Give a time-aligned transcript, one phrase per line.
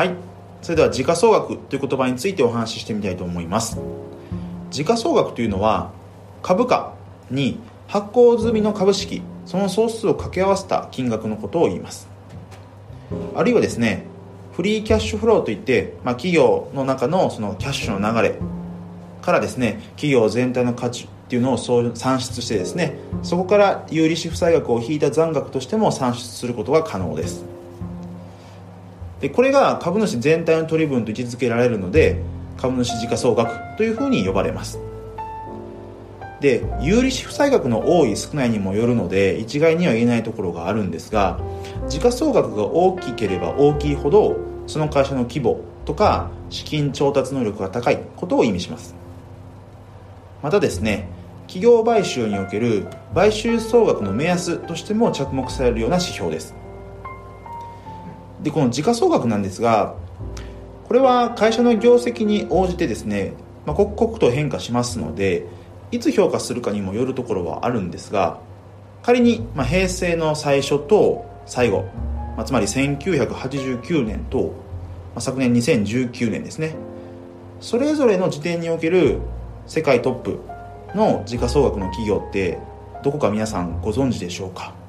[0.00, 0.14] はい。
[0.62, 3.78] それでは時価総額という言葉についてお話ししてみたいと思います。
[4.70, 5.90] 時価総額というのは
[6.40, 6.94] 株価
[7.30, 12.08] に発行済みの株式その総数を掛け合わせた金額のことを言います。
[13.36, 14.06] あるいはですね
[14.54, 18.38] フリーキャッシュフローといって、まあ、企業の中のそのキャッシュの流れ
[19.20, 27.59] からですね企業全体の価値っていうのを算出してですねそこから有利子負債額を引いた残額としても算出することが可能です。
[29.20, 32.22] でこれが株主全体の取り分と位置づけられるので
[32.56, 34.78] 株主時価総額というふうに呼ばれます。
[36.40, 41.38] で有利子負債額の多い少ないにもよるので一概には言えないところがあるんですが
[41.86, 48.94] 時価総額が大きければ大きいほどその会社の規模とか資金調達能力が高いことを意味します。
[50.42, 51.08] またですね
[51.46, 56.54] 企業買収における買収総額の目安としても着目されるような指標です。
[58.42, 59.94] でこの時価総額なんですが
[60.86, 63.32] これは会社の業績に応じてですね、
[63.66, 65.46] まあ、刻々と変化しますので
[65.92, 68.40] いつ評価するかにもよるところはあるんですが
[69.02, 71.82] 仮に、まあ、平成の最初と最後、
[72.36, 74.52] まあ、つまり1989年と、ま
[75.16, 76.74] あ、昨年2019年ですね
[77.60, 79.20] それぞれの時点における
[79.66, 80.40] 世界トップ
[80.94, 82.58] の時価総額の企業って
[83.02, 84.79] どこか皆さんご存知でしょうか？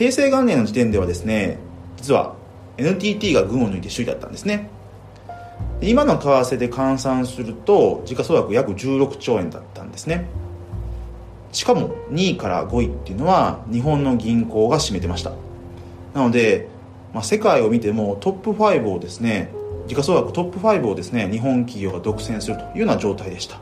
[0.00, 1.58] 平成元年の時点ではですね
[1.98, 2.34] 実は
[2.78, 4.70] NTT が群を抜いて首位だったんですね。
[5.82, 10.24] 今の為替で換算すると時価総額約16兆円だったんですね。
[11.52, 15.32] しかも2位から5位っていうのは日本の銀行が占めてました。
[16.14, 16.68] なので、
[17.12, 19.52] まあ、世界を見てもトップ5をですね
[19.86, 23.60] 時価総額トップ5をですね日本企業が独占するというような状態でした。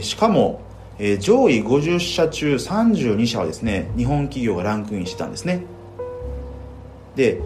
[0.00, 0.62] しかも
[1.04, 5.64] え上位50社中32社はですね日本企業がランクインしてたんですね。
[7.16, 7.40] で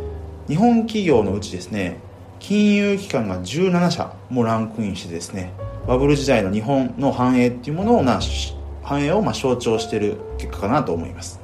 [0.47, 1.97] 日本企業のうちですね
[2.39, 5.55] 金融機関が17社もランクインしてですね
[5.89, 8.21] バブル時代の日本の繁栄っていうものをな
[8.83, 11.41] 繁栄をま象徴している結果かなと思います。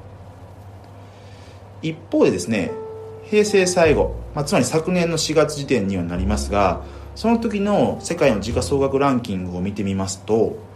[1.81, 2.73] 一方でですね
[3.25, 6.83] 平成最後、まあ、つまり昨年の4月時点にはなりますが
[7.15, 10.72] その時の世界の時価総額ランキングを見てみますと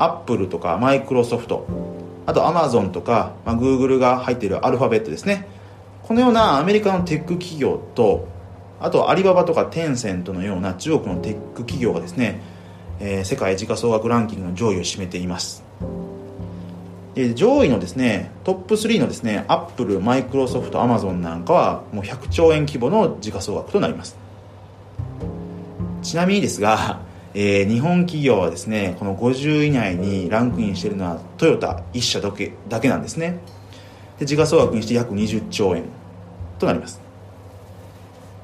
[0.00, 1.66] アップルとかマイクロソフト
[2.26, 5.46] あとアマゾンとか、まあ、グーグルが入っているアルファベットですね。
[6.02, 8.26] このようなアメリカのテック企業と
[8.80, 12.40] あとアリババとかテンセントのような中国のテック企業がですね、
[12.98, 15.62] えー、世界時価総額ランキングの上位を占めています。
[17.14, 24.16] で上位のですねトップ3のですねアップルマイクロソフトアマゾンなんかはもう100兆円規模の時価総額となります。
[26.02, 27.00] ちなみにですが、
[27.32, 33.38] えー、日本企業はですねこの50位以内にランクインしているのはトヨタ1社だけだけなんですね。
[34.18, 35.84] で時価総額にして約20兆円
[36.58, 37.00] となります。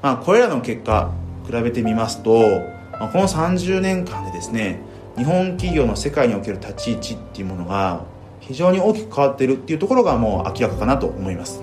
[0.01, 1.11] まあ、これらの結果
[1.45, 2.61] 比べてみますと、
[2.93, 4.79] まあ、この30年間でですね
[5.17, 8.05] 日本企業の世界における立ち位置っていうものが
[8.39, 11.61] 非常に大きく変わっているっていうところがもう明らかかなと思います。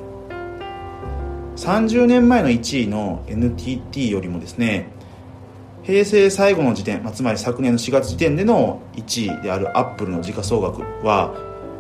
[1.56, 4.88] 30年前の1位の NTT よりもですね
[5.84, 11.34] 平成最後の時点、まあ、つまり昨年の4月時点での1位であるアップルの時価総額は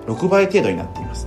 [0.06, 1.26] 6倍程度になっています。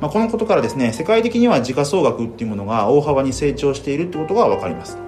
[0.00, 4.98] まあ、このことからですね世界的には時価総額っていうものが大幅に成長しているってことが分かります。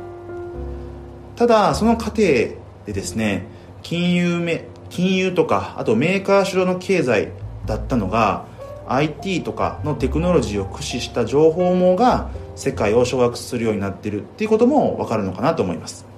[1.35, 3.47] ただその過程でですね
[3.83, 7.33] 金融め金融とかあとメーカー主導の経済
[7.67, 8.47] だったのが
[8.87, 16.14] IT とかのテクノロジーを駆使した情報網が世界を掌握するようになっているっていうことも分かるのかなと思います。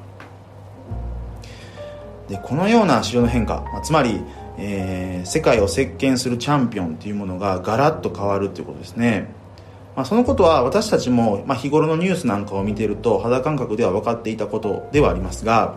[2.28, 4.20] でこのような市場の変化、まあ、つまり
[4.58, 9.28] えー、世界を席巻するチャンピオンというものがガラッと変わるということですね、
[9.94, 15.76] まあ、そのことは私たちも、まあ、日頃のニュースなんかを見ていると肌感覚では分かっていたことではありますが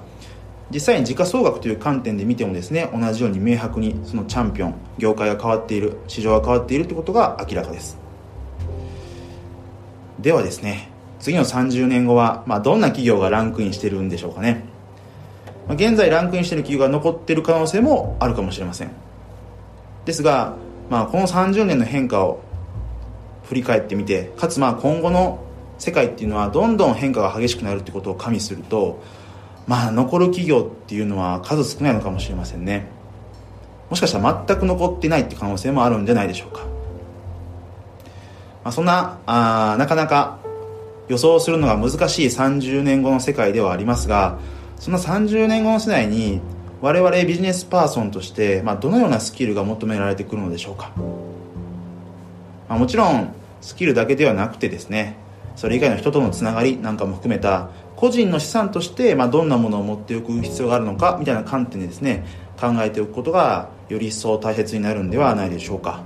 [0.71, 7.97] 実際に時価総額という観点で見てもですね同じように明白にそのチャンピオン業界が変わっている市場が変わっているということが明らかです。
[10.19, 14.63] ではですね次の30年後は、まあ、どんな企業がランクインしてるんでしょうかね。
[15.69, 18.91] 現在ランクインしている企業が残っている可能性もあるかもしれません。
[20.05, 20.55] ですが、
[20.89, 22.41] まあ、この30年の変化を
[23.43, 25.43] 振り返ってみてかつまあ今後の
[25.77, 29.01] 世界っていうのはどんどん変化が激しくなるってことを加味すると
[29.67, 32.87] まあ残る企業っていうのは数少ないのかもしれませんね。
[33.89, 36.66] もしかしたら全く残ってないって可能性もあるんじゃないでしょうか、ま
[38.66, 40.37] あ、そんなあなかなか
[41.07, 44.37] 予想するのが難しい30年後の世界ではありますが
[44.79, 46.41] その30年後の世代に
[46.81, 50.93] 我々ビジネスパーソンとして、まあ、どのようなスキルが求められてくるのでしょうか、
[52.70, 55.17] まあ、もちろんスキルだけではなくてですね
[55.58, 62.26] それ以外の人とのつながりなんかも含めた個人の資産として、まあ、どんなものを持っておく必要があるのかみたいな観点でですね
[62.58, 66.02] 考えておくことがより一層大切になるんではないでしょうか。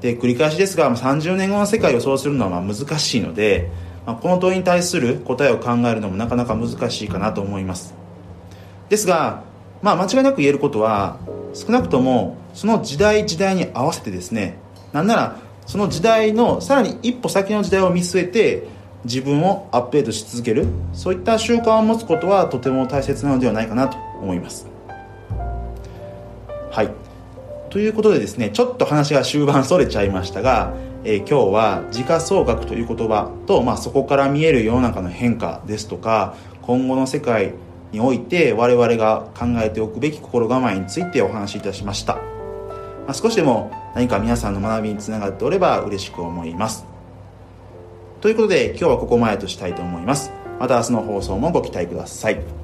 [0.00, 3.70] で繰り返しですが30年後の世界を予想するのは難しいので、
[4.06, 7.94] まあ、この問いに対する答えを考えるのもなかなか難しいかなと思います。
[8.88, 9.44] ですが、
[9.82, 11.18] まあ、間違いなく言えることは
[11.54, 14.58] 少なくともその時代時代に合わせてですね
[14.92, 18.66] なんならその時代のさらに一歩先の時代を見据えて
[19.04, 24.66] 自分をアップデートし続けるそういった習慣を持つことはとても大切なのではないかなと思います。
[26.70, 26.90] はい。
[27.70, 30.74] ということでですねちょっと話が終盤それちゃいましたが、
[31.04, 37.54] えー、今日は時価総額という言葉と、まあ、そこから見える世の中の変化ですとか今後の世界
[37.92, 42.22] において我々が考えておくべき心構えについてお話しいたしました、ま
[43.08, 46.86] あ、少しでも何か皆さんの学びにつながっておれば嬉しく思います。
[48.20, 50.30] ということで今日はここまでとしたいと思います。
[50.60, 52.59] また明日の放送もご期待ください。